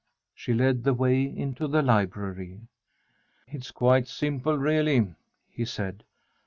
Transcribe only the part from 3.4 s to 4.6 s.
"It's quite simple